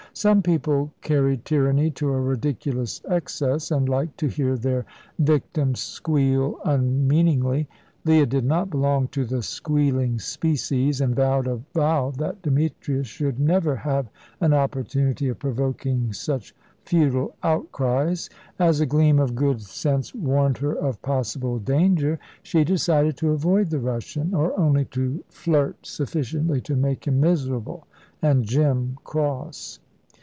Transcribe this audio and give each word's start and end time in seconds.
Some 0.13 0.41
people 0.41 0.91
carried 0.99 1.45
tyranny 1.45 1.89
to 1.91 2.09
a 2.11 2.19
ridiculous 2.19 3.01
excess, 3.07 3.71
and 3.71 3.87
liked 3.87 4.17
to 4.17 4.27
hear 4.27 4.57
their 4.57 4.85
victims 5.17 5.79
squeal 5.79 6.59
unmeaningly. 6.65 7.69
Leah 8.03 8.25
did 8.25 8.43
not 8.43 8.69
belong 8.69 9.07
to 9.07 9.23
the 9.23 9.41
squealing 9.41 10.19
species, 10.19 10.99
and 10.99 11.15
vowed 11.15 11.47
a 11.47 11.61
vow 11.73 12.11
that 12.17 12.41
Demetrius 12.41 13.07
should 13.07 13.39
never 13.39 13.77
have 13.77 14.09
an 14.41 14.51
opportunity 14.53 15.29
of 15.29 15.39
provoking 15.39 16.11
such 16.11 16.53
futile 16.83 17.33
outcries. 17.41 18.29
As 18.59 18.81
a 18.81 18.85
gleam 18.85 19.17
of 19.17 19.33
good 19.33 19.61
sense 19.61 20.13
warned 20.13 20.57
her 20.57 20.73
of 20.75 21.01
possible 21.01 21.57
danger, 21.57 22.19
she 22.43 22.65
decided 22.65 23.15
to 23.17 23.31
avoid 23.31 23.69
the 23.69 23.79
Russian, 23.79 24.35
or 24.35 24.59
only 24.59 24.83
to 24.91 25.23
flirt 25.29 25.85
sufficiently 25.85 26.59
to 26.61 26.75
make 26.75 27.07
him 27.07 27.21
miserable 27.21 27.87
and 28.21 28.43
Jim 28.43 28.97
cross. 29.05 29.79